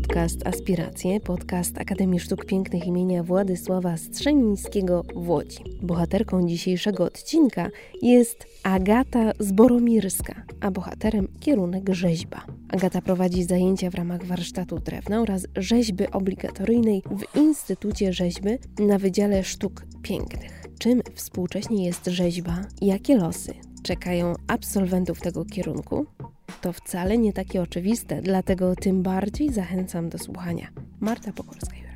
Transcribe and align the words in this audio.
podcast 0.00 0.46
Aspiracje, 0.46 1.20
podcast 1.20 1.78
Akademii 1.78 2.20
Sztuk 2.20 2.44
Pięknych 2.44 2.86
imienia 2.86 3.22
Władysława 3.22 3.96
Strzemińskiego 3.96 5.04
w 5.14 5.28
Łodzi. 5.28 5.64
Bohaterką 5.82 6.46
dzisiejszego 6.46 7.04
odcinka 7.04 7.68
jest 8.02 8.46
Agata 8.62 9.32
Zboromirska, 9.38 10.42
a 10.60 10.70
bohaterem 10.70 11.28
kierunek 11.40 11.94
rzeźba. 11.94 12.44
Agata 12.68 13.02
prowadzi 13.02 13.44
zajęcia 13.44 13.90
w 13.90 13.94
ramach 13.94 14.24
warsztatu 14.24 14.78
drewna 14.78 15.20
oraz 15.20 15.46
rzeźby 15.56 16.10
obligatoryjnej 16.10 17.02
w 17.10 17.36
Instytucie 17.36 18.12
Rzeźby 18.12 18.50
na 18.78 18.98
Wydziale 18.98 19.44
Sztuk 19.44 19.86
Pięknych. 20.02 20.64
Czym 20.78 21.02
współcześnie 21.14 21.84
jest 21.84 22.06
rzeźba 22.06 22.62
jakie 22.80 23.16
losy 23.16 23.54
czekają 23.82 24.34
absolwentów 24.48 25.20
tego 25.20 25.44
kierunku? 25.44 26.06
To 26.60 26.72
wcale 26.72 27.18
nie 27.18 27.32
takie 27.32 27.62
oczywiste, 27.62 28.22
dlatego 28.22 28.74
tym 28.76 29.02
bardziej 29.02 29.52
zachęcam 29.52 30.08
do 30.08 30.18
słuchania. 30.18 30.68
Marta 31.00 31.30
Pokorska-Jurek. 31.32 31.90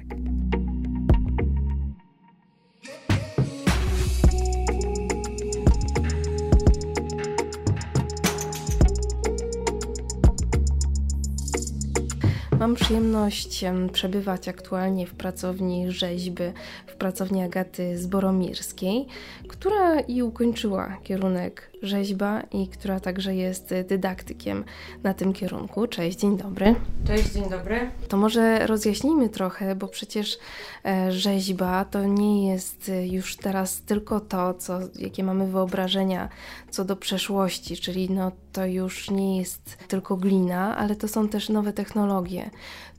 Mam 12.58 12.74
przyjemność 12.74 13.64
przebywać 13.92 14.48
aktualnie 14.48 15.06
w 15.06 15.14
pracowni 15.14 15.90
rzeźby, 15.90 16.42
w 16.86 16.94
pracowni 16.94 17.42
Agaty 17.42 17.98
Zboromirskiej, 17.98 19.06
która 19.48 20.00
i 20.00 20.22
ukończyła 20.22 20.96
kierunek 21.02 21.70
rzeźba 21.84 22.40
i 22.40 22.68
która 22.68 23.00
także 23.00 23.34
jest 23.34 23.74
dydaktykiem 23.88 24.64
na 25.02 25.14
tym 25.14 25.32
kierunku. 25.32 25.86
Cześć, 25.86 26.18
dzień 26.18 26.36
dobry. 26.36 26.74
Cześć, 27.06 27.32
dzień 27.32 27.50
dobry. 27.50 27.90
To 28.08 28.16
może 28.16 28.66
rozjaśnijmy 28.66 29.28
trochę, 29.28 29.76
bo 29.76 29.88
przecież 29.88 30.38
e, 30.84 31.12
rzeźba 31.12 31.84
to 31.84 32.04
nie 32.04 32.48
jest 32.48 32.90
już 33.04 33.36
teraz 33.36 33.80
tylko 33.80 34.20
to, 34.20 34.54
co, 34.54 34.78
jakie 34.98 35.24
mamy 35.24 35.46
wyobrażenia 35.46 36.28
co 36.70 36.84
do 36.84 36.96
przeszłości, 36.96 37.76
czyli 37.76 38.10
no, 38.10 38.32
to 38.52 38.66
już 38.66 39.10
nie 39.10 39.38
jest 39.38 39.78
tylko 39.88 40.16
glina, 40.16 40.76
ale 40.76 40.96
to 40.96 41.08
są 41.08 41.28
też 41.28 41.48
nowe 41.48 41.72
technologie. 41.72 42.50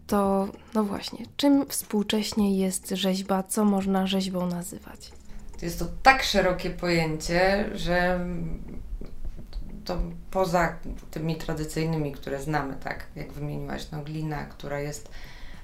To, 0.08 0.48
no 0.74 0.84
właśnie, 0.84 1.26
czym 1.38 1.66
współcześnie 1.66 2.58
jest 2.58 2.90
rzeźba, 2.90 3.44
co 3.44 3.66
można 3.66 4.08
rzeźbą 4.08 4.48
nazywać? 4.48 5.12
Jest 5.62 5.80
to 5.80 5.86
tak 6.04 6.24
szerokie 6.24 6.70
pojęcie, 6.70 7.70
że 7.74 8.20
to 9.86 9.98
poza 10.32 10.78
tymi 11.12 11.36
tradycyjnymi, 11.36 12.12
które 12.12 12.42
znamy, 12.42 12.76
tak 12.84 13.06
jak 13.16 13.32
wymieniłaś, 13.34 13.92
no 13.92 14.02
glina, 14.02 14.46
która 14.46 14.80
jest 14.80 15.10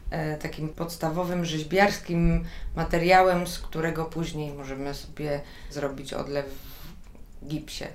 e, 0.10 0.38
takim 0.38 0.70
podstawowym 0.70 1.46
rzeźbiarskim 1.46 2.46
materiałem, 2.76 3.48
z 3.48 3.60
którego 3.60 4.06
później 4.06 4.54
możemy 4.54 4.94
sobie 4.94 5.42
zrobić 5.70 6.14
odlew 6.14 6.46
w 7.42 7.48
gipsie. 7.48 7.86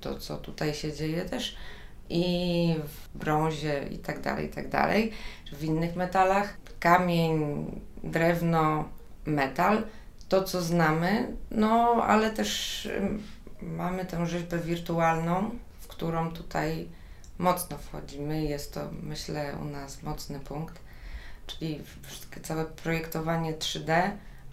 To, 0.00 0.18
co 0.18 0.36
tutaj 0.36 0.74
się 0.74 0.92
dzieje 0.92 1.24
też 1.24 1.56
i 2.10 2.74
w 2.84 3.18
brązie 3.18 3.84
i 3.90 3.98
tak 3.98 4.20
dalej, 4.20 4.46
i 4.46 4.48
tak 4.48 4.68
dalej, 4.68 5.12
w 5.52 5.64
innych 5.64 5.96
metalach. 5.96 6.56
Kamień, 6.80 7.66
drewno, 8.04 8.88
metal, 9.26 9.82
to 10.30 10.44
co 10.44 10.62
znamy, 10.62 11.36
no 11.50 12.02
ale 12.06 12.30
też 12.30 12.88
mamy 13.62 14.04
tę 14.04 14.26
rzeźbę 14.26 14.58
wirtualną, 14.58 15.50
w 15.80 15.86
którą 15.86 16.32
tutaj 16.32 16.88
mocno 17.38 17.78
wchodzimy. 17.78 18.44
Jest 18.44 18.74
to, 18.74 18.80
myślę, 19.02 19.56
u 19.62 19.64
nas 19.64 20.02
mocny 20.02 20.40
punkt, 20.40 20.80
czyli 21.46 21.80
całe 22.42 22.64
projektowanie 22.64 23.54
3D, 23.54 24.10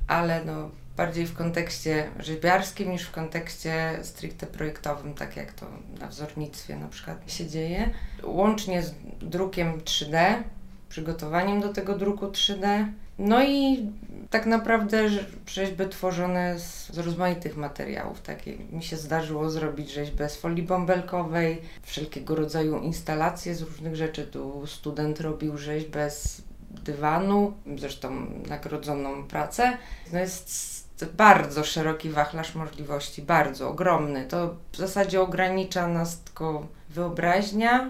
ale 0.07 0.45
no 0.45 0.69
bardziej 0.97 1.25
w 1.25 1.33
kontekście 1.33 2.09
rzeźbiarskim 2.19 2.91
niż 2.91 3.03
w 3.03 3.11
kontekście 3.11 3.99
stricte 4.03 4.47
projektowym, 4.47 5.13
tak 5.13 5.35
jak 5.35 5.53
to 5.53 5.65
na 5.99 6.07
wzornictwie 6.07 6.75
na 6.75 6.87
przykład 6.87 7.31
się 7.31 7.47
dzieje. 7.47 7.89
Łącznie 8.23 8.83
z 8.83 8.93
drukiem 9.19 9.81
3D, 9.81 10.43
przygotowaniem 10.89 11.61
do 11.61 11.73
tego 11.73 11.97
druku 11.97 12.27
3D, 12.27 12.85
no 13.19 13.43
i 13.43 13.89
tak 14.29 14.45
naprawdę 14.45 15.09
rzeźby 15.47 15.87
tworzone 15.89 16.59
z, 16.59 16.89
z 16.93 16.97
rozmaitych 16.97 17.57
materiałów. 17.57 18.21
Takie 18.21 18.57
mi 18.71 18.83
się 18.83 18.97
zdarzyło 18.97 19.49
zrobić 19.49 19.91
rzeźbę 19.91 20.29
z 20.29 20.37
folii 20.37 20.63
bąbelkowej, 20.63 21.61
wszelkiego 21.83 22.35
rodzaju 22.35 22.79
instalacje 22.79 23.55
z 23.55 23.61
różnych 23.61 23.95
rzeczy. 23.95 24.27
Tu 24.27 24.67
student 24.67 25.21
robił 25.21 25.57
rzeźbę 25.57 26.11
z 26.11 26.41
dywanu, 26.69 27.53
zresztą 27.77 28.27
nagrodzoną 28.49 29.23
pracę. 29.23 29.77
No 30.13 30.19
jest 30.19 30.87
bardzo 31.17 31.63
szeroki 31.63 32.09
wachlarz 32.09 32.55
możliwości, 32.55 33.21
bardzo 33.21 33.69
ogromny. 33.69 34.25
To 34.25 34.55
w 34.71 34.77
zasadzie 34.77 35.21
ogranicza 35.21 35.87
nas 35.87 36.19
tylko 36.19 36.67
wyobraźnia. 36.89 37.89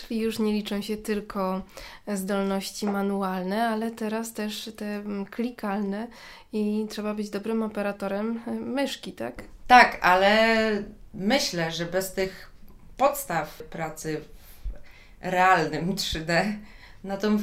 Czyli 0.00 0.20
już 0.20 0.38
nie 0.38 0.52
liczą 0.52 0.82
się 0.82 0.96
tylko 0.96 1.62
zdolności 2.14 2.86
manualne, 2.86 3.68
ale 3.68 3.90
teraz 3.90 4.32
też 4.32 4.70
te 4.76 4.86
mm, 4.86 5.26
klikalne 5.26 6.06
i 6.52 6.86
trzeba 6.90 7.14
być 7.14 7.30
dobrym 7.30 7.62
operatorem 7.62 8.40
e, 8.46 8.50
myszki, 8.50 9.12
tak? 9.12 9.42
Tak, 9.66 9.98
ale 10.02 10.82
myślę, 11.14 11.70
że 11.70 11.86
bez 11.86 12.12
tych 12.12 12.50
podstaw 12.96 13.62
pracy 13.62 14.20
w 14.20 14.70
realnym 15.20 15.94
3D 15.94 16.52
na 17.04 17.16
tą 17.16 17.38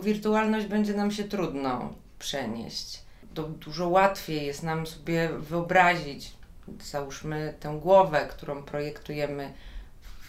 wirtualność 0.00 0.66
będzie 0.66 0.94
nam 0.94 1.10
się 1.10 1.24
trudno 1.24 1.94
przenieść. 2.18 3.02
To 3.34 3.42
dużo 3.42 3.88
łatwiej 3.88 4.46
jest 4.46 4.62
nam 4.62 4.86
sobie 4.86 5.28
wyobrazić, 5.28 6.32
załóżmy 6.80 7.54
tę 7.60 7.78
głowę, 7.82 8.28
którą 8.30 8.62
projektujemy 8.62 9.52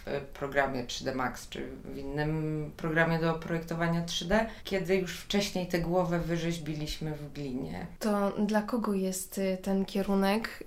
w 0.06 0.24
programie 0.38 0.84
3D 0.84 1.14
Max 1.14 1.48
czy 1.48 1.68
w 1.84 1.98
innym 1.98 2.70
programie 2.76 3.18
do 3.18 3.34
projektowania 3.34 4.02
3D, 4.02 4.46
kiedy 4.64 4.96
już 4.96 5.18
wcześniej 5.18 5.66
tę 5.66 5.78
głowę 5.78 6.20
wyrzeźbiliśmy 6.20 7.14
w 7.14 7.32
glinie. 7.32 7.86
To 7.98 8.30
dla 8.30 8.62
kogo 8.62 8.94
jest 8.94 9.38
y, 9.38 9.58
ten 9.62 9.84
kierunek? 9.84 10.64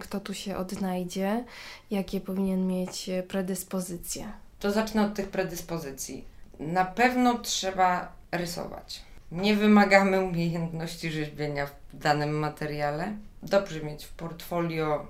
Kto 0.00 0.20
tu 0.20 0.34
się 0.34 0.56
odnajdzie? 0.56 1.44
Jakie 1.90 2.20
powinien 2.20 2.66
mieć 2.66 3.08
y, 3.08 3.22
predyspozycje? 3.22 4.32
To 4.60 4.70
zacznę 4.70 5.06
od 5.06 5.14
tych 5.14 5.28
predyspozycji. 5.28 6.24
Na 6.60 6.84
pewno 6.84 7.38
trzeba 7.38 8.12
rysować. 8.32 9.02
Nie 9.32 9.56
wymagamy 9.56 10.20
umiejętności 10.20 11.10
rzeźbienia 11.10 11.66
w 11.66 11.72
danym 11.94 12.30
materiale. 12.38 13.12
Dobrze 13.42 13.80
mieć 13.80 14.04
w 14.04 14.12
portfolio 14.12 15.06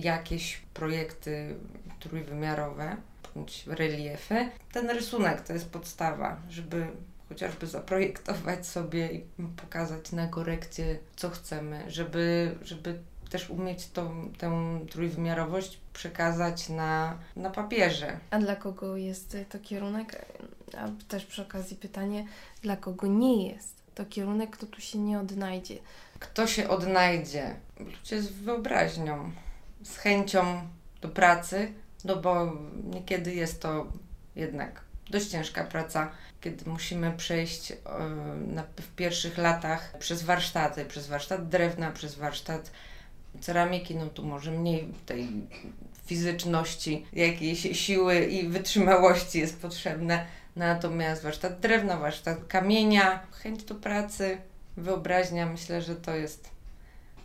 jakieś 0.00 0.60
projekty 0.74 1.54
trójwymiarowe 2.00 2.96
bądź 3.34 3.66
reliefy. 3.66 4.48
Ten 4.72 4.90
rysunek 4.90 5.40
to 5.40 5.52
jest 5.52 5.70
podstawa, 5.70 6.36
żeby 6.50 6.86
chociażby 7.28 7.66
zaprojektować 7.66 8.66
sobie 8.66 9.12
i 9.12 9.24
pokazać 9.56 10.12
na 10.12 10.26
korekcie, 10.26 10.98
co 11.16 11.30
chcemy, 11.30 11.84
żeby, 11.88 12.54
żeby 12.62 12.98
też 13.30 13.50
umieć 13.50 13.88
tą, 13.88 14.30
tę 14.38 14.80
trójwymiarowość 14.90 15.80
przekazać 15.92 16.68
na, 16.68 17.18
na 17.36 17.50
papierze. 17.50 18.18
A 18.30 18.38
dla 18.38 18.56
kogo 18.56 18.96
jest 18.96 19.36
to 19.48 19.58
kierunek? 19.58 20.26
A 20.78 20.88
też 21.08 21.26
przy 21.26 21.42
okazji 21.42 21.76
pytanie, 21.76 22.26
dla 22.62 22.76
kogo 22.76 23.06
nie 23.06 23.48
jest 23.48 23.76
to 23.94 24.06
kierunek, 24.06 24.50
kto 24.50 24.66
tu 24.66 24.80
się 24.80 24.98
nie 24.98 25.18
odnajdzie? 25.18 25.78
Kto 26.18 26.46
się 26.46 26.68
odnajdzie? 26.68 27.54
Ludzie 27.80 28.22
z 28.22 28.32
wyobraźnią, 28.32 29.32
z 29.82 29.96
chęcią 29.96 30.68
do 31.00 31.08
pracy, 31.08 31.72
no 32.04 32.16
bo 32.16 32.52
niekiedy 32.84 33.34
jest 33.34 33.62
to 33.62 33.86
jednak 34.36 34.86
dość 35.10 35.26
ciężka 35.26 35.64
praca, 35.64 36.10
kiedy 36.40 36.70
musimy 36.70 37.12
przejść 37.16 37.72
e, 37.72 37.76
w 38.76 38.94
pierwszych 38.96 39.38
latach 39.38 39.98
przez 39.98 40.22
warsztaty, 40.22 40.84
przez 40.84 41.06
warsztat 41.06 41.48
drewna, 41.48 41.90
przez 41.90 42.14
warsztat 42.14 42.70
ceramiki, 43.40 43.94
no 43.94 44.06
tu 44.06 44.24
może 44.24 44.50
mniej 44.50 44.88
tej 45.06 45.28
fizyczności, 46.06 47.06
jakiejś 47.12 47.78
siły 47.78 48.24
i 48.24 48.48
wytrzymałości 48.48 49.38
jest 49.38 49.60
potrzebne. 49.60 50.26
Natomiast 50.56 51.22
warsztat 51.22 51.60
drewna, 51.60 51.96
warsztat 51.96 52.38
kamienia, 52.48 53.26
chęć 53.32 53.62
do 53.62 53.74
pracy, 53.74 54.38
wyobraźnia, 54.76 55.46
myślę, 55.46 55.82
że 55.82 55.96
to 55.96 56.14
jest, 56.14 56.50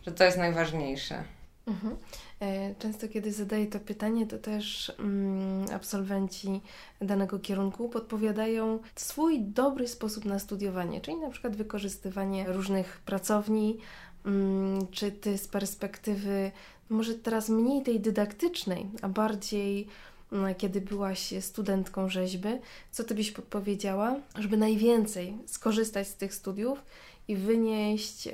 że 0.06 0.12
to 0.12 0.24
jest 0.24 0.38
najważniejsze. 0.38 1.24
Mhm. 1.66 1.96
E, 2.42 2.74
często, 2.78 3.08
kiedy 3.08 3.32
zadaję 3.32 3.66
to 3.66 3.80
pytanie, 3.80 4.26
to 4.26 4.38
też 4.38 4.92
mm, 4.98 5.66
absolwenci 5.74 6.60
danego 7.00 7.38
kierunku 7.38 7.88
podpowiadają 7.88 8.78
swój 8.96 9.40
dobry 9.40 9.88
sposób 9.88 10.24
na 10.24 10.38
studiowanie, 10.38 11.00
czyli 11.00 11.16
na 11.16 11.30
przykład 11.30 11.56
wykorzystywanie 11.56 12.44
różnych 12.52 13.00
pracowni, 13.04 13.78
mm, 14.26 14.86
czy 14.90 15.12
ty 15.12 15.38
z 15.38 15.48
perspektywy 15.48 16.50
może 16.90 17.14
teraz 17.14 17.48
mniej 17.48 17.82
tej 17.82 18.00
dydaktycznej, 18.00 18.86
a 19.02 19.08
bardziej 19.08 19.86
no, 20.32 20.54
kiedy 20.54 20.80
byłaś 20.80 21.34
studentką 21.40 22.08
rzeźby, 22.08 22.48
co 22.90 23.04
ty 23.04 23.14
byś 23.14 23.30
podpowiedziała, 23.30 24.16
żeby 24.38 24.56
najwięcej 24.56 25.34
skorzystać 25.46 26.08
z 26.08 26.16
tych 26.16 26.34
studiów 26.34 26.82
i 27.28 27.36
wynieść 27.36 28.26
e, 28.26 28.32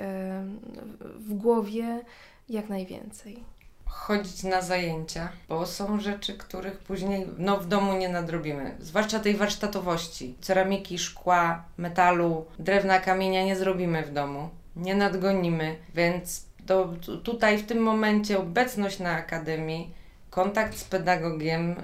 w 1.01 1.35
głowie 1.35 2.05
jak 2.49 2.69
najwięcej? 2.69 3.58
Chodzić 3.89 4.43
na 4.43 4.63
zajęcia, 4.63 5.29
bo 5.49 5.67
są 5.67 6.01
rzeczy, 6.01 6.35
których 6.35 6.79
później 6.79 7.27
no, 7.39 7.57
w 7.57 7.67
domu 7.67 7.93
nie 7.93 8.09
nadrobimy. 8.09 8.77
Zwłaszcza 8.81 9.21
tej 9.21 9.37
warsztatowości. 9.37 10.35
Ceramiki, 10.41 10.99
szkła, 10.99 11.65
metalu, 11.77 12.47
drewna, 12.59 13.01
kamienia 13.01 13.45
nie 13.45 13.57
zrobimy 13.57 14.03
w 14.03 14.13
domu. 14.13 14.49
Nie 14.77 14.95
nadgonimy, 14.95 15.77
więc 15.95 16.47
to, 16.67 16.95
tutaj 17.23 17.59
w 17.59 17.67
tym 17.67 17.79
momencie 17.79 18.39
obecność 18.39 18.99
na 18.99 19.11
akademii, 19.11 19.95
kontakt 20.31 20.79
z 20.79 20.85
pedagogiem 20.85 21.77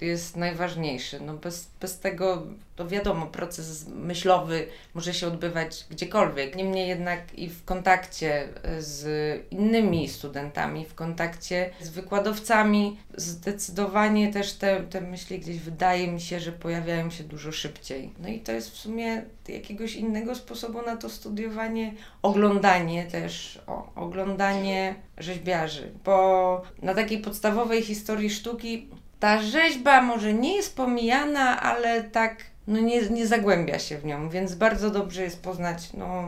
jest 0.00 0.36
najważniejszy. 0.36 1.20
No 1.20 1.34
bez, 1.34 1.70
bez 1.80 1.98
tego, 1.98 2.42
to 2.76 2.88
wiadomo, 2.88 3.26
proces 3.26 3.88
myślowy 3.88 4.66
może 4.94 5.14
się 5.14 5.26
odbywać 5.26 5.86
gdziekolwiek. 5.90 6.56
Niemniej 6.56 6.88
jednak 6.88 7.38
i 7.38 7.48
w 7.48 7.64
kontakcie 7.64 8.48
z 8.78 9.06
innymi 9.50 10.08
studentami, 10.08 10.84
w 10.84 10.94
kontakcie 10.94 11.70
z 11.80 11.88
wykładowcami, 11.88 12.98
zdecydowanie 13.16 14.32
też 14.32 14.52
te, 14.52 14.80
te 14.80 15.00
myśli 15.00 15.38
gdzieś 15.38 15.58
wydaje 15.58 16.08
mi 16.08 16.20
się, 16.20 16.40
że 16.40 16.52
pojawiają 16.52 17.10
się 17.10 17.24
dużo 17.24 17.52
szybciej. 17.52 18.10
No 18.18 18.28
i 18.28 18.40
to 18.40 18.52
jest 18.52 18.70
w 18.70 18.76
sumie 18.76 19.22
jakiegoś 19.48 19.94
innego 19.94 20.34
sposobu 20.34 20.82
na 20.82 20.96
to 20.96 21.10
studiowanie, 21.10 21.94
oglądanie 22.22 23.04
też, 23.04 23.62
o, 23.66 23.92
oglądanie 23.94 24.94
rzeźbiarzy, 25.18 25.92
bo 26.04 26.62
na 26.82 26.94
takiej 26.94 27.18
podstawowej 27.18 27.82
historii 27.82 28.30
sztuki 28.30 28.88
ta 29.20 29.42
rzeźba 29.42 30.02
może 30.02 30.34
nie 30.34 30.56
jest 30.56 30.76
pomijana, 30.76 31.62
ale 31.62 32.04
tak 32.04 32.36
no 32.68 32.80
nie, 32.80 33.02
nie 33.10 33.26
zagłębia 33.26 33.78
się 33.78 33.98
w 33.98 34.04
nią, 34.04 34.28
więc 34.28 34.54
bardzo 34.54 34.90
dobrze 34.90 35.22
jest 35.22 35.42
poznać, 35.42 35.92
no 35.92 36.24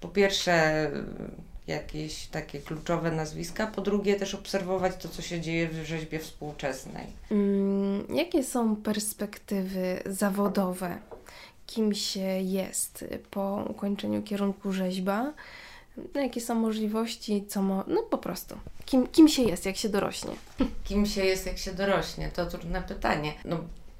po 0.00 0.08
pierwsze 0.08 0.90
jakieś 1.66 2.26
takie 2.26 2.60
kluczowe 2.60 3.10
nazwiska, 3.10 3.66
po 3.66 3.80
drugie 3.80 4.16
też 4.16 4.34
obserwować 4.34 4.96
to, 4.96 5.08
co 5.08 5.22
się 5.22 5.40
dzieje 5.40 5.68
w 5.68 5.86
rzeźbie 5.86 6.18
współczesnej. 6.18 7.06
Mm, 7.30 8.04
jakie 8.14 8.44
są 8.44 8.76
perspektywy 8.76 10.02
zawodowe? 10.06 10.98
Kim 11.66 11.94
się 11.94 12.40
jest 12.40 13.04
po 13.30 13.64
ukończeniu 13.70 14.22
kierunku 14.22 14.72
rzeźba? 14.72 15.32
No, 16.14 16.20
jakie 16.20 16.40
są 16.40 16.54
możliwości, 16.54 17.44
co 17.48 17.62
mo... 17.62 17.84
no 17.86 18.02
po 18.02 18.18
prostu. 18.18 18.58
Kim, 18.84 19.06
kim 19.06 19.28
się 19.28 19.42
jest, 19.42 19.66
jak 19.66 19.76
się 19.76 19.88
dorośnie? 19.88 20.30
Kim 20.84 21.06
się 21.06 21.24
jest, 21.24 21.46
jak 21.46 21.58
się 21.58 21.72
dorośnie? 21.72 22.30
To 22.34 22.46
trudne 22.46 22.82
pytanie. 22.82 23.32
No, 23.44 23.56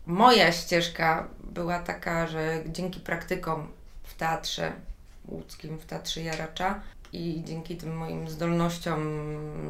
moja 0.06 0.52
ścieżka 0.52 1.28
była 1.44 1.78
taka, 1.78 2.26
że 2.26 2.62
dzięki 2.66 3.00
praktykom 3.00 3.68
w 4.02 4.14
teatrze 4.14 4.72
łódzkim, 5.28 5.78
w 5.78 5.86
Teatrze 5.86 6.22
Jaracza, 6.22 6.80
i 7.12 7.42
dzięki 7.44 7.76
tym 7.76 7.96
moim 7.96 8.28
zdolnościom 8.28 8.98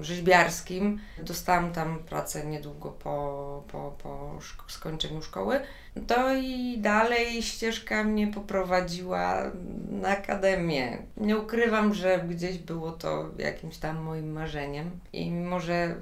rzeźbiarskim 0.00 1.00
dostałam 1.22 1.72
tam 1.72 1.98
pracę 1.98 2.46
niedługo 2.46 2.90
po, 2.90 3.62
po, 3.68 3.94
po 4.02 4.38
skończeniu 4.68 5.22
szkoły. 5.22 5.60
To 6.06 6.34
i 6.34 6.78
dalej 6.78 7.42
ścieżka 7.42 8.04
mnie 8.04 8.26
poprowadziła 8.26 9.42
na 9.90 10.08
akademię. 10.08 10.98
Nie 11.16 11.38
ukrywam, 11.38 11.94
że 11.94 12.24
gdzieś 12.28 12.58
było 12.58 12.92
to 12.92 13.30
jakimś 13.38 13.76
tam 13.76 13.96
moim 13.96 14.32
marzeniem 14.32 14.90
i 15.12 15.30
mimo, 15.30 15.60
że 15.60 15.94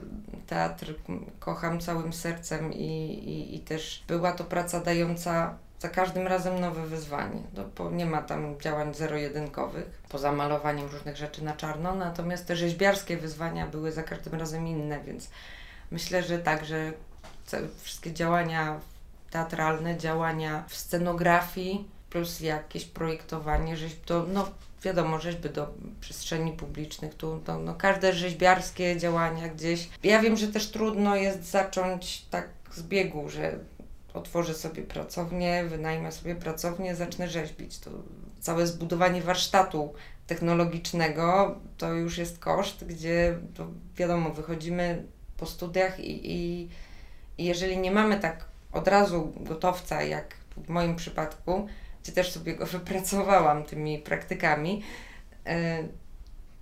teatr 0.46 0.94
kocham 1.38 1.80
całym 1.80 2.12
sercem 2.12 2.72
i, 2.72 2.86
i, 3.28 3.56
i 3.56 3.60
też 3.60 4.04
była 4.08 4.32
to 4.32 4.44
praca 4.44 4.80
dająca 4.80 5.58
za 5.78 5.88
każdym 5.88 6.26
razem 6.26 6.60
nowe 6.60 6.86
wyzwanie. 6.86 7.42
No, 7.54 7.64
bo 7.76 7.90
nie 7.90 8.06
ma 8.06 8.22
tam 8.22 8.60
działań 8.60 8.94
zero-jedynkowych, 8.94 9.84
poza 10.08 10.32
malowaniem 10.32 10.88
różnych 10.88 11.16
rzeczy 11.16 11.44
na 11.44 11.52
czarno, 11.52 11.94
natomiast 11.94 12.46
te 12.46 12.56
rzeźbiarskie 12.56 13.16
wyzwania 13.16 13.66
były 13.66 13.92
za 13.92 14.02
każdym 14.02 14.34
razem 14.34 14.68
inne, 14.68 15.00
więc 15.00 15.30
myślę, 15.90 16.22
że 16.22 16.38
tak, 16.38 16.64
że 16.64 16.92
wszystkie 17.82 18.12
działania 18.12 18.80
teatralne, 19.30 19.96
działania 19.96 20.64
w 20.68 20.76
scenografii, 20.76 21.88
plus 22.10 22.40
jakieś 22.40 22.84
projektowanie 22.84 23.76
rzeźb, 23.76 24.04
to 24.04 24.26
no 24.32 24.48
wiadomo, 24.82 25.20
rzeźby 25.20 25.50
do 25.50 25.74
przestrzeni 26.00 26.52
publicznych, 26.52 27.14
tu 27.14 27.40
to, 27.44 27.58
no, 27.58 27.74
każde 27.74 28.12
rzeźbiarskie 28.12 28.96
działania 28.96 29.48
gdzieś. 29.48 29.88
Ja 30.02 30.22
wiem, 30.22 30.36
że 30.36 30.48
też 30.48 30.70
trudno 30.70 31.16
jest 31.16 31.44
zacząć 31.44 32.22
tak 32.30 32.48
z 32.72 32.82
biegu, 32.82 33.28
że 33.28 33.58
otworzę 34.16 34.54
sobie 34.54 34.82
pracownię, 34.82 35.64
wynajmę 35.64 36.12
sobie 36.12 36.34
pracownię, 36.34 36.96
zacznę 36.96 37.28
rzeźbić. 37.28 37.78
To 37.78 37.90
całe 38.40 38.66
zbudowanie 38.66 39.22
warsztatu 39.22 39.94
technologicznego 40.26 41.56
to 41.78 41.92
już 41.92 42.18
jest 42.18 42.38
koszt, 42.38 42.84
gdzie 42.84 43.38
to 43.54 43.66
wiadomo, 43.96 44.30
wychodzimy 44.30 45.04
po 45.36 45.46
studiach 45.46 46.00
i, 46.00 46.32
i, 46.32 46.68
i 47.38 47.44
jeżeli 47.44 47.78
nie 47.78 47.90
mamy 47.90 48.20
tak 48.20 48.44
od 48.72 48.88
razu 48.88 49.32
gotowca, 49.40 50.02
jak 50.02 50.34
w 50.56 50.68
moim 50.68 50.96
przypadku, 50.96 51.66
gdzie 52.02 52.12
też 52.12 52.32
sobie 52.32 52.54
go 52.54 52.66
wypracowałam 52.76 53.64
tymi 53.64 53.98
praktykami, 53.98 54.82
e, 55.46 55.82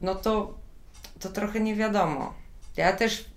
no 0.00 0.14
to, 0.14 0.54
to 1.20 1.28
trochę 1.28 1.60
nie 1.60 1.76
wiadomo. 1.76 2.34
Ja 2.76 2.92
też 2.92 3.33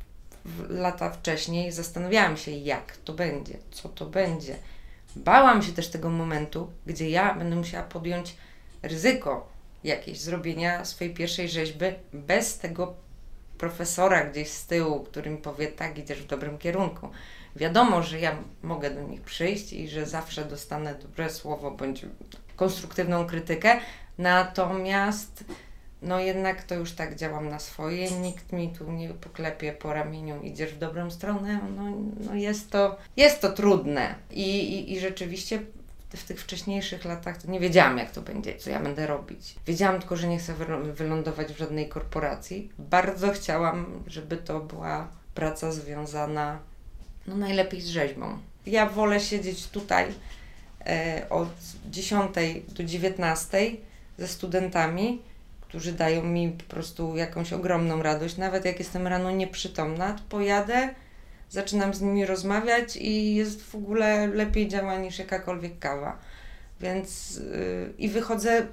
lata 0.69 1.09
wcześniej 1.09 1.71
zastanawiałam 1.71 2.37
się, 2.37 2.51
jak 2.51 2.97
to 2.97 3.13
będzie, 3.13 3.57
co 3.71 3.89
to 3.89 4.05
będzie. 4.05 4.55
Bałam 5.15 5.63
się 5.63 5.73
też 5.73 5.87
tego 5.87 6.09
momentu, 6.09 6.71
gdzie 6.85 7.09
ja 7.09 7.33
będę 7.35 7.55
musiała 7.55 7.83
podjąć 7.83 8.35
ryzyko 8.83 9.49
jakieś 9.83 10.19
zrobienia 10.19 10.85
swojej 10.85 11.13
pierwszej 11.13 11.49
rzeźby 11.49 11.85
bez 12.13 12.57
tego 12.57 12.93
profesora 13.57 14.23
gdzieś 14.23 14.49
z 14.49 14.65
tyłu, 14.65 14.99
który 15.03 15.31
mi 15.31 15.37
powie, 15.37 15.67
tak, 15.67 15.97
idziesz 15.97 16.21
w 16.21 16.27
dobrym 16.27 16.57
kierunku. 16.57 17.09
Wiadomo, 17.55 18.03
że 18.03 18.19
ja 18.19 18.37
mogę 18.63 18.91
do 18.91 19.01
nich 19.01 19.21
przyjść 19.21 19.73
i 19.73 19.89
że 19.89 20.05
zawsze 20.05 20.45
dostanę 20.45 20.95
dobre 20.95 21.29
słowo 21.29 21.71
bądź 21.71 22.05
konstruktywną 22.55 23.27
krytykę, 23.27 23.79
natomiast 24.17 25.43
no 26.01 26.19
jednak 26.19 26.63
to 26.63 26.75
już 26.75 26.91
tak 26.91 27.15
działam 27.15 27.49
na 27.49 27.59
swoje, 27.59 28.11
nikt 28.11 28.51
mi 28.53 28.69
tu 28.69 28.91
nie 28.91 29.09
poklepie 29.09 29.73
po 29.73 29.93
ramieniu, 29.93 30.41
idziesz 30.41 30.73
w 30.73 30.77
dobrą 30.77 31.11
stronę, 31.11 31.59
no, 31.75 31.83
no 32.25 32.35
jest, 32.35 32.71
to, 32.71 32.97
jest 33.17 33.41
to 33.41 33.51
trudne 33.51 34.15
I, 34.31 34.59
i, 34.59 34.93
i 34.93 34.99
rzeczywiście 34.99 35.59
w 36.15 36.23
tych 36.23 36.41
wcześniejszych 36.41 37.05
latach 37.05 37.41
to 37.41 37.51
nie 37.51 37.59
wiedziałam, 37.59 37.97
jak 37.97 38.11
to 38.11 38.21
będzie, 38.21 38.55
co 38.55 38.69
ja 38.69 38.79
będę 38.79 39.07
robić. 39.07 39.55
Wiedziałam 39.65 39.99
tylko, 39.99 40.17
że 40.17 40.27
nie 40.27 40.37
chcę 40.39 40.53
wylądować 40.93 41.53
w 41.53 41.57
żadnej 41.57 41.89
korporacji. 41.89 42.71
Bardzo 42.79 43.31
chciałam, 43.31 44.03
żeby 44.07 44.37
to 44.37 44.59
była 44.59 45.07
praca 45.35 45.71
związana 45.71 46.59
no 47.27 47.37
najlepiej 47.37 47.81
z 47.81 47.87
rzeźbą. 47.87 48.37
Ja 48.65 48.89
wolę 48.89 49.19
siedzieć 49.19 49.67
tutaj 49.67 50.05
e, 50.85 51.25
od 51.29 51.49
10 51.89 52.35
do 52.67 52.83
19 52.83 53.71
ze 54.17 54.27
studentami, 54.27 55.21
którzy 55.67 55.93
dają 55.93 56.23
mi 56.23 56.49
po 56.49 56.63
prostu 56.63 57.15
jakąś 57.15 57.53
ogromną 57.53 58.03
radość. 58.03 58.37
Nawet 58.37 58.65
jak 58.65 58.79
jestem 58.79 59.07
rano 59.07 59.31
nieprzytomna, 59.31 60.13
to 60.13 60.21
pojadę, 60.29 60.89
zaczynam 61.49 61.93
z 61.93 62.01
nimi 62.01 62.25
rozmawiać 62.25 62.95
i 62.95 63.35
jest 63.35 63.63
w 63.63 63.75
ogóle 63.75 64.27
lepiej 64.27 64.67
działa 64.67 64.97
niż 64.97 65.19
jakakolwiek 65.19 65.79
kawa. 65.79 66.17
Więc 66.81 67.35
yy, 67.35 67.93
i 67.97 68.09
wychodzę, 68.09 68.67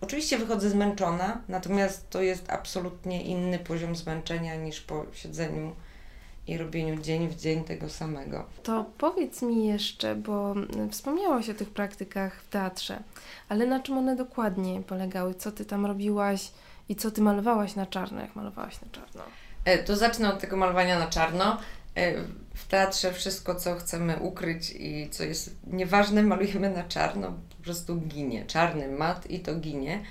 oczywiście 0.00 0.38
wychodzę 0.38 0.70
zmęczona, 0.70 1.40
natomiast 1.48 2.10
to 2.10 2.22
jest 2.22 2.50
absolutnie 2.50 3.22
inny 3.22 3.58
poziom 3.58 3.96
zmęczenia 3.96 4.56
niż 4.56 4.80
po 4.80 5.06
siedzeniu 5.12 5.72
i 6.46 6.58
robieniu 6.58 6.96
dzień 6.96 7.28
w 7.28 7.36
dzień 7.36 7.64
tego 7.64 7.88
samego. 7.88 8.44
To 8.62 8.84
powiedz 8.98 9.42
mi 9.42 9.66
jeszcze, 9.66 10.14
bo 10.14 10.54
wspomniałaś 10.90 11.48
o 11.48 11.54
tych 11.54 11.70
praktykach 11.70 12.40
w 12.40 12.48
teatrze, 12.48 13.02
ale 13.48 13.66
na 13.66 13.80
czym 13.80 13.98
one 13.98 14.16
dokładnie 14.16 14.82
polegały? 14.82 15.34
Co 15.34 15.52
ty 15.52 15.64
tam 15.64 15.86
robiłaś 15.86 16.50
i 16.88 16.96
co 16.96 17.10
ty 17.10 17.20
malowałaś 17.20 17.74
na 17.74 17.86
czarno, 17.86 18.20
jak 18.20 18.36
malowałaś 18.36 18.80
na 18.80 18.88
czarno? 18.92 19.22
E, 19.64 19.78
to 19.78 19.96
zacznę 19.96 20.34
od 20.34 20.40
tego 20.40 20.56
malowania 20.56 20.98
na 20.98 21.06
czarno. 21.06 21.58
E, 21.96 22.14
w 22.54 22.68
teatrze 22.68 23.12
wszystko, 23.12 23.54
co 23.54 23.74
chcemy 23.74 24.16
ukryć 24.16 24.70
i 24.70 25.10
co 25.10 25.24
jest 25.24 25.56
nieważne, 25.66 26.22
malujemy 26.22 26.70
na 26.70 26.84
czarno, 26.84 27.32
po 27.56 27.64
prostu 27.64 27.96
ginie. 27.96 28.44
Czarny 28.46 28.88
mat 28.88 29.30
i 29.30 29.40
to 29.40 29.54
ginie. 29.54 30.02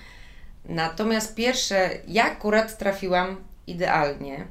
Natomiast 0.66 1.36
pierwsze, 1.36 1.90
ja 2.08 2.24
akurat 2.24 2.78
trafiłam 2.78 3.36
idealnie 3.68 4.48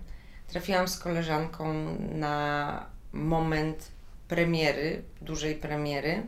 trafiłam 0.53 0.89
z 0.89 0.99
koleżanką 0.99 1.75
na 2.15 2.87
moment 3.13 3.89
premiery, 4.29 5.03
dużej 5.21 5.55
premiery 5.55 6.23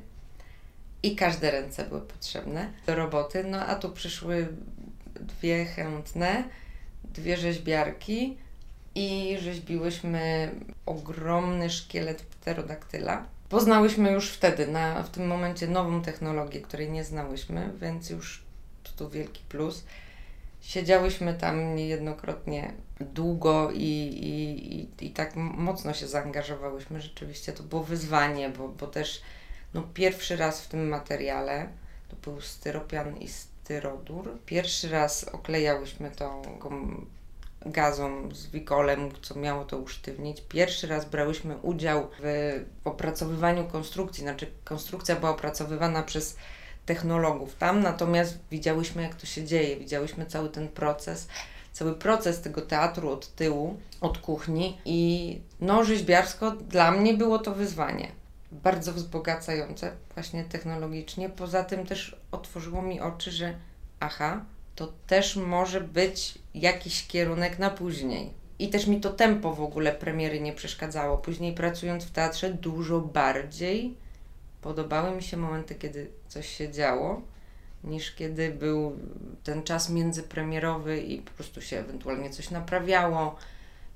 i 1.02 1.16
każde 1.16 1.50
ręce 1.50 1.84
były 1.84 2.00
potrzebne 2.00 2.68
do 2.86 2.94
roboty. 2.94 3.44
No 3.44 3.66
a 3.66 3.74
tu 3.74 3.90
przyszły 3.90 4.48
dwie 5.20 5.64
chętne, 5.64 6.44
dwie 7.04 7.36
rzeźbiarki 7.36 8.36
i 8.94 9.36
rzeźbiłyśmy 9.40 10.50
ogromny 10.86 11.70
szkielet 11.70 12.22
pterodaktyla. 12.22 13.26
Poznałyśmy 13.48 14.12
już 14.12 14.30
wtedy, 14.30 14.66
na, 14.66 15.02
w 15.02 15.10
tym 15.10 15.26
momencie, 15.26 15.68
nową 15.68 16.02
technologię, 16.02 16.60
której 16.60 16.90
nie 16.90 17.04
znałyśmy, 17.04 17.70
więc 17.80 18.10
już 18.10 18.44
to 18.96 19.10
wielki 19.10 19.42
plus. 19.48 19.84
Siedziałyśmy 20.64 21.34
tam 21.34 21.76
niejednokrotnie 21.76 22.72
długo 23.00 23.70
i, 23.70 23.80
i, 23.80 25.06
i, 25.06 25.10
tak 25.10 25.36
mocno 25.36 25.94
się 25.94 26.08
zaangażowałyśmy. 26.08 27.00
Rzeczywiście 27.00 27.52
to 27.52 27.62
było 27.62 27.84
wyzwanie, 27.84 28.48
bo, 28.48 28.68
bo 28.68 28.86
też 28.86 29.22
no, 29.74 29.82
pierwszy 29.94 30.36
raz 30.36 30.64
w 30.64 30.68
tym 30.68 30.88
materiale 30.88 31.68
to 32.08 32.16
był 32.16 32.40
styropian 32.40 33.16
i 33.16 33.28
styrodur. 33.28 34.38
Pierwszy 34.46 34.88
raz 34.88 35.24
oklejałyśmy 35.24 36.10
to 36.10 36.42
gazą 37.66 38.34
z 38.34 38.46
wikolem, 38.46 39.10
co 39.22 39.34
miało 39.34 39.64
to 39.64 39.78
usztywnić. 39.78 40.42
Pierwszy 40.48 40.86
raz 40.86 41.04
brałyśmy 41.04 41.56
udział 41.56 42.10
w 42.20 42.52
opracowywaniu 42.84 43.64
konstrukcji, 43.64 44.22
znaczy 44.22 44.46
konstrukcja 44.64 45.16
była 45.16 45.30
opracowywana 45.30 46.02
przez 46.02 46.36
technologów 46.86 47.56
tam, 47.56 47.82
natomiast 47.82 48.38
widziałyśmy 48.50 49.02
jak 49.02 49.14
to 49.14 49.26
się 49.26 49.44
dzieje, 49.44 49.76
widziałyśmy 49.76 50.26
cały 50.26 50.48
ten 50.48 50.68
proces, 50.68 51.28
cały 51.72 51.94
proces 51.94 52.40
tego 52.40 52.62
teatru 52.62 53.10
od 53.10 53.34
tyłu, 53.34 53.76
od 54.00 54.18
kuchni 54.18 54.78
i 54.84 55.40
no 55.60 55.84
rzeźbiarsko 55.84 56.50
dla 56.50 56.90
mnie 56.90 57.14
było 57.14 57.38
to 57.38 57.54
wyzwanie. 57.54 58.08
Bardzo 58.52 58.92
wzbogacające 58.92 59.92
właśnie 60.14 60.44
technologicznie. 60.44 61.28
Poza 61.28 61.64
tym 61.64 61.86
też 61.86 62.16
otworzyło 62.32 62.82
mi 62.82 63.00
oczy, 63.00 63.30
że 63.30 63.54
aha, 64.00 64.44
to 64.74 64.92
też 65.06 65.36
może 65.36 65.80
być 65.80 66.38
jakiś 66.54 67.06
kierunek 67.06 67.58
na 67.58 67.70
później. 67.70 68.30
I 68.58 68.68
też 68.68 68.86
mi 68.86 69.00
to 69.00 69.10
tempo 69.10 69.54
w 69.54 69.60
ogóle 69.62 69.92
premiery 69.92 70.40
nie 70.40 70.52
przeszkadzało. 70.52 71.18
Później 71.18 71.54
pracując 71.54 72.04
w 72.04 72.10
teatrze 72.10 72.50
dużo 72.50 73.00
bardziej 73.00 73.96
podobały 74.64 75.16
mi 75.16 75.22
się 75.22 75.36
momenty, 75.36 75.74
kiedy 75.74 76.10
coś 76.28 76.48
się 76.48 76.72
działo, 76.72 77.22
niż 77.84 78.14
kiedy 78.14 78.50
był 78.50 78.98
ten 79.42 79.62
czas 79.62 79.90
międzypremierowy 79.90 81.00
i 81.00 81.18
po 81.18 81.30
prostu 81.30 81.62
się 81.62 81.78
ewentualnie 81.78 82.30
coś 82.30 82.50
naprawiało, 82.50 83.36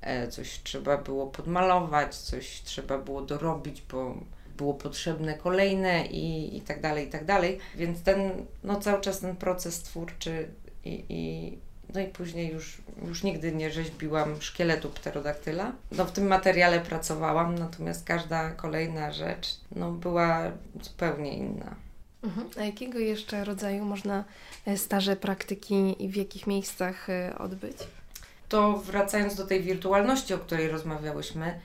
e, 0.00 0.28
coś 0.28 0.60
trzeba 0.62 0.98
było 0.98 1.26
podmalować, 1.26 2.16
coś 2.16 2.62
trzeba 2.62 2.98
było 2.98 3.22
dorobić, 3.22 3.82
bo 3.90 4.14
było 4.56 4.74
potrzebne 4.74 5.34
kolejne 5.34 6.06
i, 6.06 6.56
i 6.56 6.60
tak 6.60 6.80
dalej, 6.80 7.06
i 7.06 7.10
tak 7.10 7.24
dalej. 7.24 7.58
Więc 7.76 8.02
ten, 8.02 8.46
no 8.64 8.80
cały 8.80 9.00
czas 9.00 9.20
ten 9.20 9.36
proces 9.36 9.82
twórczy 9.82 10.48
i, 10.84 11.04
i 11.08 11.58
no 11.94 12.00
i 12.00 12.06
później 12.06 12.52
już, 12.52 12.78
już 13.06 13.22
nigdy 13.22 13.52
nie 13.52 13.70
rzeźbiłam 13.70 14.42
szkieletu 14.42 14.90
pterodaktyla. 14.90 15.72
No 15.92 16.04
w 16.04 16.12
tym 16.12 16.26
materiale 16.26 16.80
pracowałam, 16.80 17.58
natomiast 17.58 18.04
każda 18.04 18.50
kolejna 18.50 19.12
rzecz 19.12 19.56
no, 19.76 19.92
była 19.92 20.52
zupełnie 20.82 21.36
inna. 21.36 21.74
Mhm. 22.22 22.48
A 22.60 22.64
jakiego 22.64 22.98
jeszcze 22.98 23.44
rodzaju 23.44 23.84
można 23.84 24.24
e, 24.66 24.76
staże 24.76 25.16
praktyki 25.16 26.04
i 26.04 26.08
w 26.08 26.16
jakich 26.16 26.46
miejscach 26.46 27.10
e, 27.10 27.38
odbyć? 27.38 27.76
To 28.48 28.78
wracając 28.78 29.34
do 29.34 29.46
tej 29.46 29.62
wirtualności, 29.62 30.34
o 30.34 30.38
której 30.38 30.68
rozmawiałyśmy, 30.68 31.60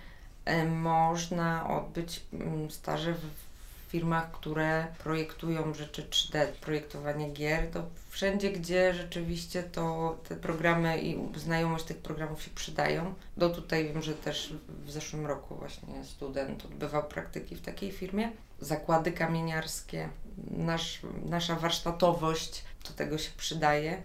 e, 0.45 0.65
można 0.65 1.69
odbyć 1.69 2.21
mm, 2.33 2.71
staże 2.71 3.13
w 3.13 3.52
firmach, 3.93 4.31
które 4.31 4.87
projektują 5.03 5.73
rzeczy 5.73 6.03
3D, 6.03 6.47
projektowanie 6.47 7.31
gier, 7.31 7.71
to 7.71 7.83
wszędzie, 8.09 8.51
gdzie 8.51 8.93
rzeczywiście 8.93 9.63
to 9.63 10.17
te 10.29 10.35
programy 10.35 11.01
i 11.01 11.39
znajomość 11.39 11.85
tych 11.85 11.97
programów 11.97 12.43
się 12.43 12.51
przydają. 12.55 13.13
Do 13.37 13.49
tutaj 13.49 13.87
wiem, 13.87 14.01
że 14.01 14.13
też 14.13 14.53
w 14.85 14.91
zeszłym 14.91 15.25
roku 15.25 15.55
właśnie 15.55 16.05
student 16.05 16.65
odbywał 16.65 17.03
praktyki 17.03 17.55
w 17.55 17.61
takiej 17.61 17.91
firmie. 17.91 18.31
Zakłady 18.59 19.11
kamieniarskie, 19.11 20.09
nasz, 20.51 20.99
nasza 21.25 21.55
warsztatowość 21.55 22.63
do 22.87 22.93
tego 22.93 23.17
się 23.17 23.31
przydaje, 23.37 24.03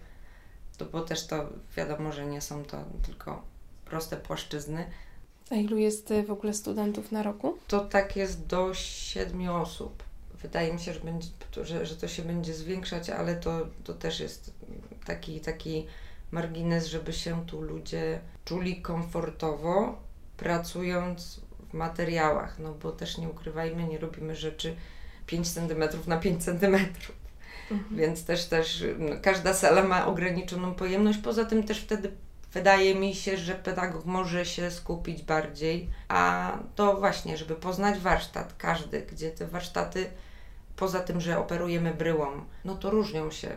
to 0.77 0.85
bo 0.85 1.01
też 1.01 1.27
to 1.27 1.49
wiadomo, 1.77 2.11
że 2.11 2.25
nie 2.25 2.41
są 2.41 2.63
to 2.63 2.83
tylko 3.05 3.41
proste 3.85 4.17
płaszczyzny, 4.17 4.85
a 5.51 5.55
ilu 5.55 5.77
jest 5.77 6.11
y, 6.11 6.23
w 6.23 6.31
ogóle 6.31 6.53
studentów 6.53 7.11
na 7.11 7.23
roku? 7.23 7.57
To 7.67 7.79
tak 7.79 8.15
jest 8.15 8.45
do 8.45 8.73
siedmiu 8.73 9.55
osób. 9.55 10.03
Wydaje 10.41 10.73
mi 10.73 10.79
się, 10.79 10.93
że, 10.93 10.99
będzie, 10.99 11.27
że, 11.63 11.85
że 11.85 11.95
to 11.95 12.07
się 12.07 12.23
będzie 12.23 12.53
zwiększać, 12.53 13.09
ale 13.09 13.35
to, 13.35 13.67
to 13.83 13.93
też 13.93 14.19
jest 14.19 14.53
taki, 15.05 15.39
taki 15.39 15.85
margines, 16.31 16.85
żeby 16.85 17.13
się 17.13 17.45
tu 17.45 17.61
ludzie 17.61 18.19
czuli 18.45 18.81
komfortowo, 18.81 19.99
pracując 20.37 21.41
w 21.69 21.73
materiałach, 21.73 22.59
no 22.59 22.73
bo 22.73 22.91
też 22.91 23.17
nie 23.17 23.29
ukrywajmy, 23.29 23.83
nie 23.83 23.97
robimy 23.97 24.35
rzeczy 24.35 24.75
5 25.25 25.49
cm 25.49 25.83
na 26.07 26.17
5 26.17 26.43
cm. 26.45 26.75
Mhm. 27.71 27.97
Więc 27.99 28.25
też, 28.25 28.45
też 28.45 28.83
no, 28.99 29.15
każda 29.21 29.53
sala 29.53 29.83
ma 29.83 30.05
ograniczoną 30.05 30.75
pojemność. 30.75 31.19
Poza 31.19 31.45
tym 31.45 31.63
też 31.63 31.79
wtedy 31.79 32.11
Wydaje 32.53 32.95
mi 32.95 33.15
się, 33.15 33.37
że 33.37 33.55
pedagog 33.55 34.05
może 34.05 34.45
się 34.45 34.71
skupić 34.71 35.23
bardziej, 35.23 35.89
a 36.07 36.51
to 36.75 36.97
właśnie, 36.97 37.37
żeby 37.37 37.55
poznać 37.55 37.99
warsztat, 37.99 38.53
każdy, 38.57 39.01
gdzie 39.01 39.31
te 39.31 39.47
warsztaty, 39.47 40.09
poza 40.75 40.99
tym, 40.99 41.21
że 41.21 41.39
operujemy 41.39 41.93
bryłą, 41.93 42.27
no 42.65 42.75
to 42.75 42.89
różnią 42.89 43.31
się 43.31 43.55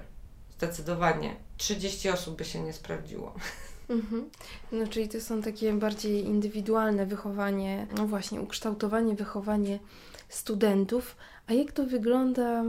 zdecydowanie. 0.57 1.37
30 1.57 2.09
osób 2.09 2.37
by 2.37 2.45
się 2.45 2.61
nie 2.61 2.73
sprawdziło. 2.73 3.35
Mhm. 3.89 4.31
No, 4.73 4.87
czyli 4.87 5.09
to 5.09 5.21
są 5.21 5.43
takie 5.43 5.73
bardziej 5.73 6.25
indywidualne 6.25 7.07
wychowanie, 7.07 7.87
no 7.97 8.07
właśnie, 8.07 8.41
ukształtowanie, 8.41 9.15
wychowanie 9.15 9.79
studentów. 10.33 11.17
A 11.47 11.53
jak 11.53 11.73
to 11.73 11.85
wygląda 11.85 12.62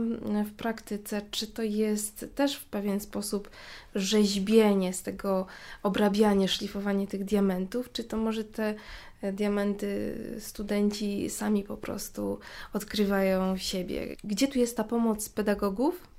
w 0.44 0.52
praktyce? 0.56 1.22
Czy 1.30 1.46
to 1.46 1.62
jest 1.62 2.26
też 2.34 2.56
w 2.56 2.64
pewien 2.64 3.00
sposób 3.00 3.50
rzeźbienie 3.94 4.92
z 4.92 5.02
tego, 5.02 5.46
obrabianie, 5.82 6.48
szlifowanie 6.48 7.06
tych 7.06 7.24
diamentów? 7.24 7.92
Czy 7.92 8.04
to 8.04 8.16
może 8.16 8.44
te 8.44 8.74
e, 9.22 9.32
diamenty 9.32 10.18
studenci 10.40 11.30
sami 11.30 11.62
po 11.62 11.76
prostu 11.76 12.38
odkrywają 12.72 13.56
siebie? 13.56 14.16
Gdzie 14.24 14.48
tu 14.48 14.58
jest 14.58 14.76
ta 14.76 14.84
pomoc 14.84 15.28
pedagogów? 15.28 16.14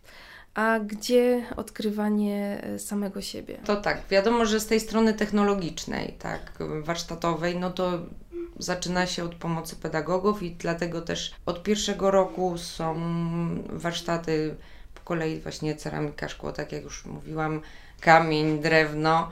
a 0.56 0.80
gdzie 0.80 1.46
odkrywanie 1.56 2.62
e, 2.64 2.80
samego 2.80 3.22
siebie? 3.22 3.58
To 3.66 3.76
tak, 3.76 4.02
wiadomo, 4.10 4.46
że 4.46 4.60
z 4.60 4.68
tej 4.68 4.80
strony 4.80 5.14
technologicznej, 5.14 6.16
tak, 6.20 6.54
warsztatowej, 6.84 7.60
no 7.60 7.72
to 7.72 8.00
zaczyna 8.60 9.08
się 9.08 9.24
od 9.24 9.36
pomocy 9.36 9.76
pedagogów 9.76 10.44
i 10.44 10.52
dlatego 10.52 11.02
też 11.02 11.36
od 11.46 11.64
pierwszego 11.64 12.12
roku 12.12 12.58
są 12.58 12.96
warsztaty 13.70 14.56
po 14.96 15.02
kolei 15.02 15.40
właśnie 15.40 15.76
ceramika, 15.76 16.30
szkło, 16.30 16.52
tak 16.52 16.72
jak 16.72 16.84
już 16.84 17.06
mówiłam, 17.06 17.62
kamień, 18.00 18.60
drewno, 18.60 19.32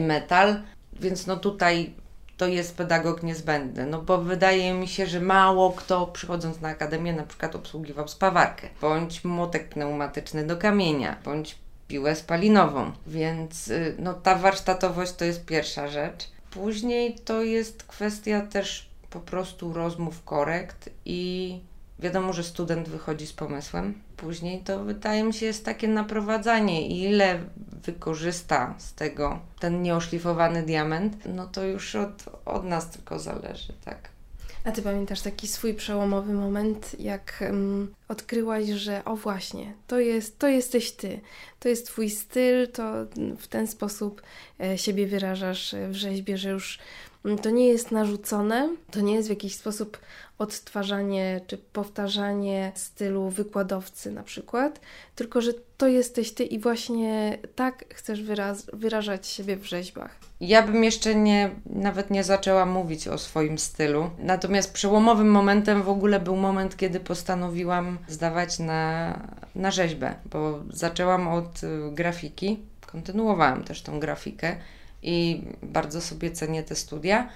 metal, 0.00 0.62
więc 0.92 1.26
no 1.26 1.36
tutaj 1.36 1.94
to 2.36 2.46
jest 2.46 2.76
pedagog 2.76 3.22
niezbędny, 3.22 3.86
no 3.86 4.02
bo 4.02 4.18
wydaje 4.18 4.74
mi 4.74 4.88
się, 4.88 5.06
że 5.06 5.20
mało 5.20 5.72
kto 5.72 6.06
przychodząc 6.06 6.60
na 6.60 6.68
akademię 6.68 7.12
na 7.12 7.22
przykład 7.22 7.56
obsługiwał 7.56 8.08
spawarkę, 8.08 8.68
bądź 8.80 9.24
młotek 9.24 9.68
pneumatyczny 9.68 10.46
do 10.46 10.56
kamienia, 10.56 11.16
bądź 11.24 11.58
piłę 11.88 12.16
spalinową, 12.16 12.92
więc 13.06 13.68
y, 13.68 13.94
no 13.98 14.14
ta 14.14 14.34
warsztatowość 14.34 15.12
to 15.12 15.24
jest 15.24 15.44
pierwsza 15.44 15.88
rzecz. 15.88 16.28
Później 16.50 17.14
to 17.24 17.42
jest 17.42 17.82
kwestia 17.82 18.40
też 18.40 18.90
po 19.10 19.20
prostu 19.20 19.72
rozmów 19.72 20.24
korekt 20.24 20.90
i 21.04 21.60
wiadomo, 21.98 22.32
że 22.32 22.44
student 22.44 22.88
wychodzi 22.88 23.26
z 23.26 23.32
pomysłem. 23.32 24.02
Później 24.16 24.60
to 24.60 24.84
wydaje 24.84 25.24
mi 25.24 25.34
się 25.34 25.46
jest 25.46 25.64
takie 25.64 25.88
naprowadzanie 25.88 26.88
ile 26.88 27.38
wykorzysta 27.84 28.74
z 28.78 28.94
tego 28.94 29.38
ten 29.58 29.82
nieoszlifowany 29.82 30.62
diament, 30.62 31.16
no 31.34 31.46
to 31.46 31.64
już 31.64 31.94
od, 31.94 32.24
od 32.44 32.64
nas 32.64 32.90
tylko 32.90 33.18
zależy, 33.18 33.72
tak. 33.84 34.19
A 34.64 34.72
ty 34.72 34.82
pamiętasz 34.82 35.20
taki 35.20 35.48
swój 35.48 35.74
przełomowy 35.74 36.32
moment, 36.32 37.00
jak 37.00 37.38
um, 37.40 37.94
odkryłaś, 38.08 38.66
że 38.66 39.04
o 39.04 39.16
właśnie, 39.16 39.72
to, 39.86 39.98
jest, 39.98 40.38
to 40.38 40.48
jesteś 40.48 40.92
ty, 40.92 41.20
to 41.60 41.68
jest 41.68 41.86
twój 41.86 42.10
styl, 42.10 42.68
to 42.68 42.92
w 43.38 43.46
ten 43.48 43.66
sposób 43.66 44.22
e, 44.60 44.78
siebie 44.78 45.06
wyrażasz 45.06 45.74
w 45.88 45.94
rzeźbie, 45.94 46.38
że 46.38 46.50
już 46.50 46.78
mm, 46.78 47.09
to 47.42 47.50
nie 47.50 47.68
jest 47.68 47.90
narzucone, 47.90 48.68
to 48.90 49.00
nie 49.00 49.14
jest 49.14 49.28
w 49.28 49.30
jakiś 49.30 49.56
sposób 49.56 49.98
odtwarzanie 50.38 51.40
czy 51.46 51.58
powtarzanie 51.58 52.72
stylu 52.74 53.30
wykładowcy 53.30 54.10
na 54.10 54.22
przykład, 54.22 54.80
tylko 55.14 55.40
że 55.40 55.52
to 55.76 55.88
jesteś 55.88 56.32
ty 56.32 56.44
i 56.44 56.58
właśnie 56.58 57.38
tak 57.54 57.84
chcesz 57.94 58.22
wyraz 58.22 58.66
wyrażać 58.72 59.26
siebie 59.26 59.56
w 59.56 59.64
rzeźbach. 59.64 60.16
Ja 60.40 60.62
bym 60.62 60.84
jeszcze 60.84 61.14
nie, 61.14 61.50
nawet 61.66 62.10
nie 62.10 62.24
zaczęła 62.24 62.66
mówić 62.66 63.08
o 63.08 63.18
swoim 63.18 63.58
stylu. 63.58 64.10
Natomiast 64.18 64.72
przełomowym 64.72 65.30
momentem 65.30 65.82
w 65.82 65.88
ogóle 65.88 66.20
był 66.20 66.36
moment, 66.36 66.76
kiedy 66.76 67.00
postanowiłam 67.00 67.98
zdawać 68.08 68.58
na, 68.58 69.14
na 69.54 69.70
rzeźbę, 69.70 70.14
bo 70.24 70.60
zaczęłam 70.70 71.28
od 71.28 71.62
y, 71.62 71.66
grafiki, 71.92 72.58
kontynuowałam 72.86 73.64
też 73.64 73.82
tą 73.82 74.00
grafikę 74.00 74.56
i 75.02 75.42
bardzo 75.62 76.00
sobie 76.00 76.30
cenię 76.30 76.62
te 76.62 76.76
studia. 76.76 77.28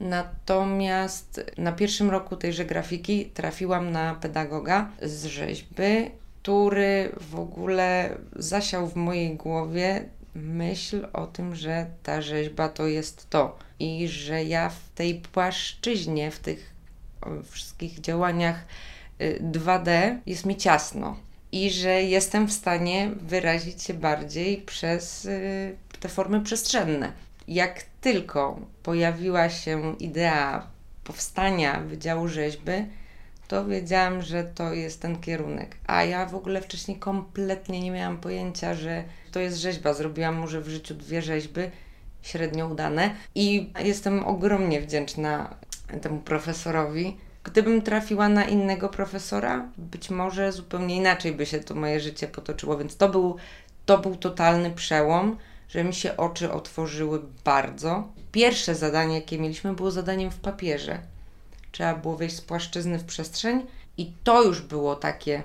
Natomiast 0.00 1.44
na 1.58 1.72
pierwszym 1.72 2.10
roku 2.10 2.36
tejże 2.36 2.64
grafiki 2.64 3.26
trafiłam 3.26 3.90
na 3.90 4.14
pedagoga 4.14 4.90
z 5.02 5.24
rzeźby, 5.24 6.10
który 6.42 7.12
w 7.20 7.38
ogóle 7.38 8.16
zasiał 8.36 8.88
w 8.88 8.96
mojej 8.96 9.36
głowie 9.36 10.04
myśl 10.34 11.06
o 11.12 11.26
tym, 11.26 11.54
że 11.54 11.86
ta 12.02 12.22
rzeźba 12.22 12.68
to 12.68 12.86
jest 12.86 13.30
to 13.30 13.58
i 13.78 14.08
że 14.08 14.44
ja 14.44 14.68
w 14.68 14.90
tej 14.94 15.14
płaszczyźnie, 15.14 16.30
w 16.30 16.38
tych 16.38 16.72
wszystkich 17.50 18.00
działaniach 18.00 18.64
2D 19.40 19.88
y, 19.88 20.18
jest 20.26 20.46
mi 20.46 20.56
ciasno 20.56 21.16
i 21.52 21.70
że 21.70 22.02
jestem 22.02 22.46
w 22.46 22.52
stanie 22.52 23.10
wyrazić 23.20 23.82
się 23.82 23.94
bardziej 23.94 24.58
przez 24.58 25.24
y, 25.24 25.76
te 26.02 26.08
formy 26.08 26.40
przestrzenne. 26.40 27.12
Jak 27.48 27.82
tylko 28.00 28.60
pojawiła 28.82 29.50
się 29.50 29.96
idea 29.98 30.66
powstania 31.04 31.80
Wydziału 31.80 32.28
Rzeźby, 32.28 32.72
to 33.48 33.66
wiedziałam, 33.66 34.22
że 34.22 34.44
to 34.44 34.72
jest 34.72 35.02
ten 35.02 35.20
kierunek. 35.20 35.76
A 35.86 36.04
ja 36.04 36.26
w 36.26 36.34
ogóle 36.34 36.60
wcześniej 36.60 36.98
kompletnie 36.98 37.80
nie 37.80 37.90
miałam 37.90 38.18
pojęcia, 38.18 38.74
że 38.74 39.04
to 39.32 39.40
jest 39.40 39.56
rzeźba. 39.58 39.94
Zrobiłam 39.94 40.34
może 40.34 40.60
w 40.60 40.68
życiu 40.68 40.94
dwie 40.94 41.22
rzeźby, 41.22 41.60
średnio 42.22 42.66
udane, 42.66 43.10
i 43.34 43.70
jestem 43.78 44.24
ogromnie 44.24 44.80
wdzięczna 44.80 45.54
temu 46.02 46.18
profesorowi. 46.18 47.16
Gdybym 47.44 47.82
trafiła 47.82 48.28
na 48.28 48.44
innego 48.44 48.88
profesora, 48.88 49.68
być 49.78 50.10
może 50.10 50.52
zupełnie 50.52 50.96
inaczej 50.96 51.32
by 51.32 51.46
się 51.46 51.60
to 51.60 51.74
moje 51.74 52.00
życie 52.00 52.28
potoczyło, 52.28 52.78
więc 52.78 52.96
to 52.96 53.08
był, 53.08 53.36
to 53.86 53.98
był 53.98 54.16
totalny 54.16 54.70
przełom 54.70 55.36
że 55.74 55.84
mi 55.84 55.94
się 55.94 56.16
oczy 56.16 56.52
otworzyły 56.52 57.20
bardzo. 57.44 58.08
Pierwsze 58.32 58.74
zadanie, 58.74 59.14
jakie 59.14 59.38
mieliśmy, 59.38 59.74
było 59.74 59.90
zadaniem 59.90 60.30
w 60.30 60.40
papierze. 60.40 60.98
Trzeba 61.72 61.94
było 61.94 62.16
wejść 62.16 62.36
z 62.36 62.40
płaszczyzny 62.40 62.98
w 62.98 63.04
przestrzeń, 63.04 63.66
i 63.96 64.12
to 64.24 64.42
już 64.42 64.62
było 64.62 64.96
takie 64.96 65.42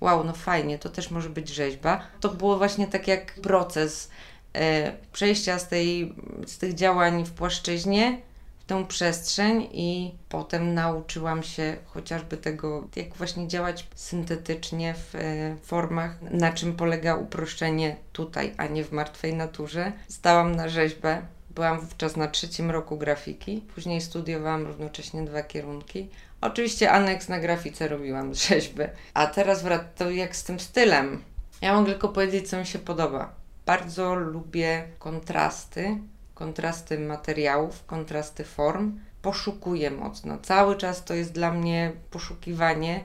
wow, 0.00 0.24
no 0.24 0.32
fajnie, 0.32 0.78
to 0.78 0.88
też 0.88 1.10
może 1.10 1.30
być 1.30 1.48
rzeźba. 1.48 2.06
To 2.20 2.28
było 2.28 2.58
właśnie 2.58 2.86
tak 2.86 3.08
jak 3.08 3.34
proces 3.34 4.10
e, 4.54 4.92
przejścia 5.12 5.58
z, 5.58 5.68
tej, 5.68 6.14
z 6.46 6.58
tych 6.58 6.74
działań 6.74 7.24
w 7.24 7.32
płaszczyźnie 7.32 8.20
tę 8.66 8.84
przestrzeń 8.86 9.68
i 9.72 10.14
potem 10.28 10.74
nauczyłam 10.74 11.42
się 11.42 11.76
chociażby 11.86 12.36
tego, 12.36 12.88
jak 12.96 13.14
właśnie 13.14 13.48
działać 13.48 13.86
syntetycznie 13.94 14.94
w 14.94 15.14
e, 15.14 15.56
formach, 15.62 16.22
na 16.22 16.52
czym 16.52 16.76
polega 16.76 17.14
uproszczenie 17.14 17.96
tutaj, 18.12 18.54
a 18.56 18.66
nie 18.66 18.84
w 18.84 18.92
martwej 18.92 19.34
naturze. 19.34 19.92
Stałam 20.08 20.56
na 20.56 20.68
rzeźbę. 20.68 21.22
Byłam 21.50 21.80
wówczas 21.80 22.16
na 22.16 22.28
trzecim 22.28 22.70
roku 22.70 22.98
grafiki, 22.98 23.62
później 23.74 24.00
studiowałam 24.00 24.66
równocześnie 24.66 25.22
dwa 25.22 25.42
kierunki. 25.42 26.08
Oczywiście 26.40 26.90
aneks 26.90 27.28
na 27.28 27.40
grafice 27.40 27.88
robiłam 27.88 28.34
z 28.34 28.48
rzeźby. 28.48 28.82
A 29.14 29.26
teraz 29.26 29.62
wracam 29.62 30.12
jak 30.12 30.36
z 30.36 30.44
tym 30.44 30.60
stylem. 30.60 31.22
Ja 31.60 31.74
mogę 31.74 31.92
tylko 31.92 32.08
powiedzieć, 32.08 32.50
co 32.50 32.58
mi 32.58 32.66
się 32.66 32.78
podoba. 32.78 33.34
Bardzo 33.66 34.14
lubię 34.14 34.84
kontrasty, 34.98 35.98
kontrasty 36.34 36.98
materiałów, 36.98 37.86
kontrasty 37.86 38.44
form. 38.44 39.00
Poszukuję 39.22 39.90
mocno. 39.90 40.38
Cały 40.38 40.76
czas 40.76 41.04
to 41.04 41.14
jest 41.14 41.32
dla 41.32 41.52
mnie 41.52 41.92
poszukiwanie. 42.10 43.04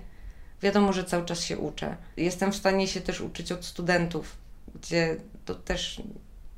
Wiadomo, 0.61 0.93
że 0.93 1.03
cały 1.03 1.25
czas 1.25 1.43
się 1.43 1.57
uczę. 1.57 1.97
Jestem 2.17 2.51
w 2.51 2.55
stanie 2.55 2.87
się 2.87 3.01
też 3.01 3.21
uczyć 3.21 3.51
od 3.51 3.65
studentów, 3.65 4.37
gdzie 4.75 5.17
to 5.45 5.55
też 5.55 6.01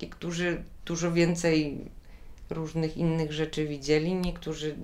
niektórzy 0.01 0.63
dużo 0.85 1.11
więcej 1.11 1.91
różnych 2.49 2.97
innych 2.97 3.33
rzeczy 3.33 3.67
widzieli, 3.67 4.15
niektórzy 4.15 4.75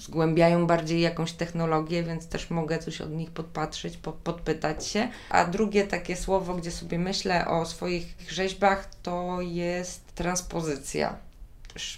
zgłębiają 0.00 0.66
bardziej 0.66 1.00
jakąś 1.00 1.32
technologię, 1.32 2.02
więc 2.02 2.28
też 2.28 2.50
mogę 2.50 2.78
coś 2.78 3.00
od 3.00 3.10
nich 3.10 3.30
podpatrzeć, 3.30 3.96
po, 3.96 4.12
podpytać 4.12 4.86
się. 4.86 5.08
A 5.30 5.44
drugie 5.44 5.86
takie 5.86 6.16
słowo, 6.16 6.54
gdzie 6.54 6.70
sobie 6.70 6.98
myślę 6.98 7.46
o 7.46 7.66
swoich 7.66 8.16
rzeźbach, 8.28 8.88
to 9.02 9.38
jest 9.40 10.14
transpozycja. 10.14 11.16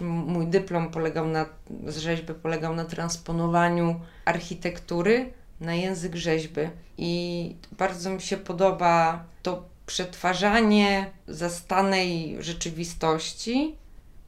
Mój 0.01 0.47
dyplom 0.47 0.91
polegał 0.91 1.27
na, 1.27 1.47
z 1.87 1.97
rzeźby 1.97 2.35
polegał 2.35 2.75
na 2.75 2.85
transponowaniu 2.85 4.01
architektury 4.25 5.33
na 5.61 5.75
język 5.75 6.17
rzeźby. 6.17 6.61
I 6.99 7.55
bardzo 7.79 8.11
mi 8.11 8.21
się 8.21 8.37
podoba 8.37 9.25
to 9.43 9.65
przetwarzanie 9.87 11.11
zastanej 11.29 12.37
rzeczywistości, 12.41 13.77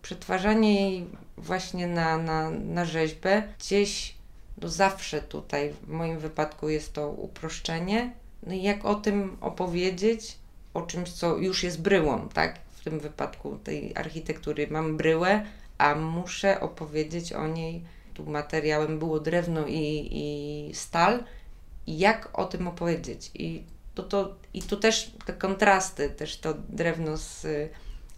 przetwarzanie 0.02 0.90
jej 0.90 1.06
właśnie 1.36 1.86
na, 1.86 2.18
na, 2.18 2.50
na 2.50 2.84
rzeźbę, 2.84 3.42
gdzieś 3.58 4.14
no 4.62 4.68
zawsze 4.68 5.22
tutaj 5.22 5.72
w 5.72 5.88
moim 5.88 6.18
wypadku 6.18 6.68
jest 6.68 6.92
to 6.92 7.08
uproszczenie. 7.08 8.12
No 8.42 8.54
i 8.54 8.62
jak 8.62 8.84
o 8.84 8.94
tym 8.94 9.36
opowiedzieć, 9.40 10.36
o 10.74 10.82
czymś, 10.82 11.12
co 11.12 11.36
już 11.36 11.62
jest 11.62 11.82
bryłą, 11.82 12.28
tak? 12.28 12.58
W 12.70 12.84
tym 12.84 13.00
wypadku 13.00 13.58
tej 13.64 13.96
architektury 13.96 14.66
mam 14.70 14.96
bryłę, 14.96 15.44
a 15.78 15.94
muszę 15.94 16.60
opowiedzieć 16.60 17.32
o 17.32 17.48
niej. 17.48 17.84
Tu 18.14 18.26
materiałem 18.26 18.98
było 18.98 19.20
drewno 19.20 19.66
i, 19.66 20.08
i 20.12 20.74
stal. 20.74 21.24
Jak 21.86 22.38
o 22.38 22.44
tym 22.44 22.68
opowiedzieć? 22.68 23.30
I 23.34 23.62
to, 23.94 24.02
to, 24.02 24.34
I 24.54 24.62
tu 24.62 24.76
też 24.76 25.12
te 25.26 25.32
kontrasty, 25.32 26.10
też 26.10 26.36
to 26.36 26.54
drewno 26.68 27.16
z, 27.16 27.46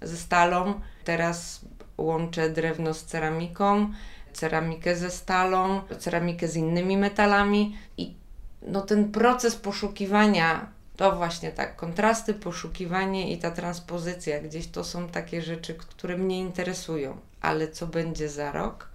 ze 0.03 0.17
stalą. 0.17 0.81
Teraz 1.05 1.61
łączę 1.99 2.51
drewno 2.51 2.95
z 2.95 3.05
ceramiką, 3.05 3.93
ceramikę 4.33 4.97
ze 4.97 5.11
stalą, 5.11 5.81
ceramikę 5.99 6.49
z 6.49 6.57
innymi 6.57 6.97
metalami 6.97 7.77
i 7.97 8.15
no 8.63 8.81
ten 8.81 9.13
proces 9.13 9.57
poszukiwania, 9.57 10.69
to 10.97 11.17
właśnie 11.17 11.53
tak, 11.53 11.77
kontrasty, 11.77 12.35
poszukiwanie 12.35 13.33
i 13.33 13.39
ta 13.39 13.51
transpozycja, 13.51 14.41
gdzieś 14.41 14.69
to 14.69 14.85
są 14.85 15.09
takie 15.09 15.43
rzeczy, 15.43 15.75
które 15.75 16.19
mnie 16.19 16.39
interesują, 16.39 17.17
ale 17.41 17.69
co 17.69 17.87
będzie 17.87 18.29
za 18.29 18.53
rok, 18.53 18.89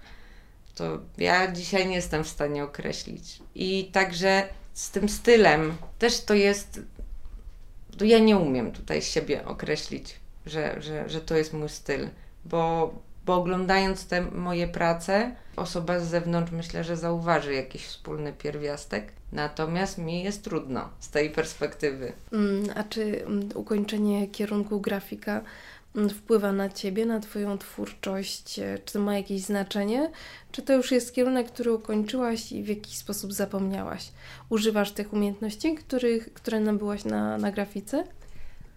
to 0.75 0.99
ja 1.17 1.51
dzisiaj 1.51 1.87
nie 1.87 1.95
jestem 1.95 2.23
w 2.23 2.29
stanie 2.29 2.63
określić. 2.63 3.39
I 3.55 3.89
także 3.93 4.47
z 4.73 4.91
tym 4.91 5.09
stylem 5.09 5.77
też 5.99 6.21
to 6.23 6.33
jest, 6.33 6.81
to 7.97 8.05
ja 8.05 8.19
nie 8.19 8.37
umiem 8.37 8.71
tutaj 8.71 9.01
siebie 9.01 9.45
określić, 9.45 10.19
że, 10.45 10.81
że, 10.81 11.09
że 11.09 11.21
to 11.21 11.37
jest 11.37 11.53
mój 11.53 11.69
styl 11.69 12.07
bo, 12.45 12.93
bo 13.25 13.35
oglądając 13.35 14.07
te 14.07 14.21
moje 14.21 14.67
prace, 14.67 15.35
osoba 15.55 15.99
z 15.99 16.07
zewnątrz 16.07 16.51
myślę, 16.51 16.83
że 16.83 16.97
zauważy 16.97 17.53
jakiś 17.53 17.85
wspólny 17.85 18.33
pierwiastek. 18.33 19.11
Natomiast 19.31 19.97
mi 19.97 20.23
jest 20.23 20.43
trudno 20.43 20.89
z 20.99 21.09
tej 21.09 21.29
perspektywy. 21.29 22.13
Mm, 22.33 22.63
a 22.75 22.83
czy 22.83 23.25
mm, 23.25 23.49
ukończenie 23.55 24.27
kierunku 24.27 24.81
grafika 24.81 25.41
mm, 25.95 26.09
wpływa 26.09 26.51
na 26.51 26.69
ciebie, 26.69 27.05
na 27.05 27.19
Twoją 27.19 27.57
twórczość? 27.57 28.53
Czy 28.85 28.93
to 28.93 28.99
ma 28.99 29.17
jakieś 29.17 29.41
znaczenie? 29.41 30.11
Czy 30.51 30.61
to 30.61 30.73
już 30.73 30.91
jest 30.91 31.13
kierunek, 31.13 31.47
który 31.47 31.73
ukończyłaś 31.73 32.51
i 32.51 32.63
w 32.63 32.67
jakiś 32.67 32.97
sposób 32.97 33.33
zapomniałaś? 33.33 34.11
Używasz 34.49 34.91
tych 34.91 35.13
umiejętności, 35.13 35.75
których, 35.75 36.33
które 36.33 36.59
nabyłaś 36.59 37.05
na, 37.05 37.37
na 37.37 37.51
grafice? 37.51 38.03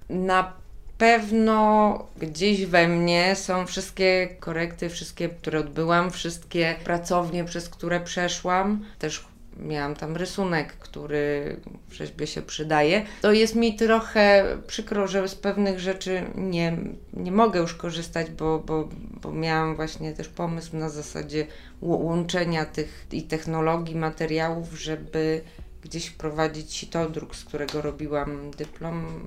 Na 0.08 0.63
pewno 0.98 1.98
gdzieś 2.16 2.66
we 2.66 2.88
mnie 2.88 3.36
są 3.36 3.66
wszystkie 3.66 4.28
korekty, 4.40 4.88
wszystkie, 4.88 5.28
które 5.28 5.58
odbyłam, 5.58 6.10
wszystkie 6.10 6.74
pracownie, 6.84 7.44
przez 7.44 7.68
które 7.68 8.00
przeszłam. 8.00 8.84
Też 8.98 9.24
miałam 9.56 9.94
tam 9.94 10.16
rysunek, 10.16 10.72
który 10.72 11.56
w 11.88 11.94
rzeźbie 11.94 12.26
się 12.26 12.42
przydaje. 12.42 13.04
To 13.22 13.32
jest 13.32 13.54
mi 13.54 13.76
trochę 13.76 14.44
przykro, 14.66 15.08
że 15.08 15.28
z 15.28 15.34
pewnych 15.34 15.80
rzeczy 15.80 16.22
nie, 16.34 16.76
nie 17.12 17.32
mogę 17.32 17.60
już 17.60 17.74
korzystać, 17.74 18.30
bo, 18.30 18.58
bo, 18.58 18.88
bo 19.22 19.32
miałam 19.32 19.76
właśnie 19.76 20.12
też 20.12 20.28
pomysł 20.28 20.76
na 20.76 20.88
zasadzie 20.88 21.46
łączenia 21.80 22.64
tych 22.64 23.06
i 23.12 23.22
technologii, 23.22 23.96
materiałów, 23.96 24.80
żeby 24.80 25.40
gdzieś 25.82 26.06
wprowadzić 26.06 26.74
sitodruk, 26.74 27.36
z 27.36 27.44
którego 27.44 27.82
robiłam 27.82 28.50
dyplom 28.50 29.26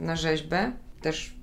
na 0.00 0.16
rzeźbę 0.16 0.72
też 1.04 1.34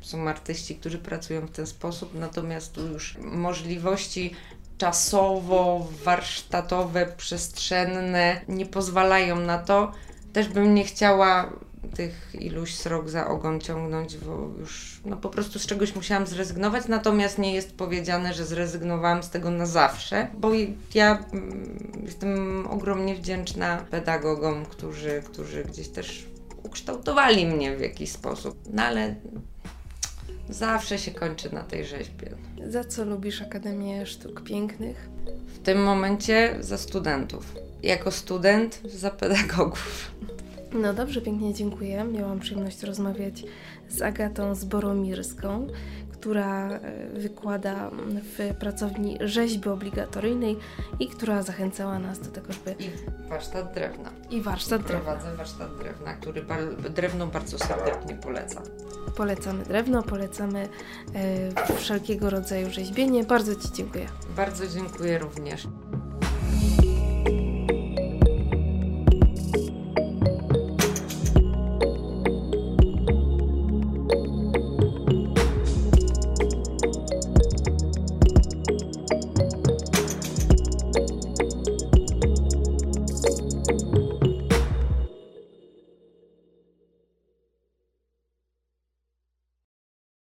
są 0.00 0.28
artyści, 0.28 0.76
którzy 0.76 0.98
pracują 0.98 1.46
w 1.46 1.50
ten 1.50 1.66
sposób, 1.66 2.14
natomiast 2.14 2.72
tu 2.72 2.86
już 2.86 3.18
możliwości 3.18 4.34
czasowo-warsztatowe, 4.78 7.06
przestrzenne 7.16 8.40
nie 8.48 8.66
pozwalają 8.66 9.36
na 9.36 9.58
to. 9.58 9.92
Też 10.32 10.48
bym 10.48 10.74
nie 10.74 10.84
chciała 10.84 11.52
tych 11.94 12.34
iluś 12.40 12.74
srok 12.74 13.08
za 13.08 13.26
ogon 13.26 13.60
ciągnąć, 13.60 14.16
bo 14.16 14.50
już 14.58 15.00
no 15.04 15.16
po 15.16 15.28
prostu 15.28 15.58
z 15.58 15.66
czegoś 15.66 15.94
musiałam 15.94 16.26
zrezygnować, 16.26 16.88
natomiast 16.88 17.38
nie 17.38 17.54
jest 17.54 17.76
powiedziane, 17.76 18.34
że 18.34 18.46
zrezygnowałam 18.46 19.22
z 19.22 19.30
tego 19.30 19.50
na 19.50 19.66
zawsze, 19.66 20.28
bo 20.34 20.50
ja 20.94 21.24
mm, 21.32 22.02
jestem 22.06 22.66
ogromnie 22.70 23.14
wdzięczna 23.14 23.84
pedagogom, 23.90 24.66
którzy, 24.66 25.22
którzy 25.26 25.64
gdzieś 25.64 25.88
też 25.88 26.30
ukształtowali 26.70 27.46
mnie 27.46 27.76
w 27.76 27.80
jakiś 27.80 28.10
sposób. 28.10 28.58
No 28.72 28.82
ale 28.82 29.14
zawsze 30.48 30.98
się 30.98 31.10
kończy 31.10 31.54
na 31.54 31.62
tej 31.62 31.84
rzeźbie. 31.84 32.30
Za 32.68 32.84
co 32.84 33.04
lubisz 33.04 33.42
Akademię 33.42 34.06
Sztuk 34.06 34.42
Pięknych? 34.42 35.08
W 35.46 35.58
tym 35.58 35.82
momencie 35.82 36.56
za 36.60 36.78
studentów. 36.78 37.54
Jako 37.82 38.10
student 38.10 38.80
za 38.84 39.10
pedagogów. 39.10 40.10
No 40.72 40.94
dobrze, 40.94 41.20
pięknie 41.20 41.54
dziękuję. 41.54 42.04
Miałam 42.04 42.40
przyjemność 42.40 42.82
rozmawiać 42.82 43.44
z 43.88 44.02
Agatą 44.02 44.54
Zboromirską, 44.54 45.66
która 46.20 46.68
e, 46.68 46.80
wykłada 47.14 47.90
w 48.38 48.54
pracowni 48.58 49.18
rzeźby 49.20 49.68
obligatoryjnej 49.68 50.56
i 51.00 51.08
która 51.08 51.42
zachęcała 51.42 51.98
nas 51.98 52.18
do 52.20 52.30
tego, 52.30 52.52
żeby... 52.52 52.74
I 52.78 52.90
warsztat 53.28 53.74
drewna. 53.74 54.10
I 54.30 54.40
warsztat 54.42 54.82
drewna. 54.82 55.04
Prowadzę 55.04 55.36
warsztat 55.36 55.76
drewna, 55.78 56.14
który 56.14 56.42
bar- 56.42 56.76
drewno 56.90 57.26
bardzo 57.26 57.58
serdecznie 57.58 58.14
polecam. 58.14 58.62
Polecamy 59.16 59.64
drewno, 59.64 60.02
polecamy 60.02 60.68
e, 61.14 61.74
wszelkiego 61.76 62.30
rodzaju 62.30 62.70
rzeźbienie. 62.70 63.24
Bardzo 63.24 63.54
Ci 63.54 63.72
dziękuję. 63.72 64.06
Bardzo 64.36 64.66
dziękuję 64.68 65.18
również. 65.18 65.66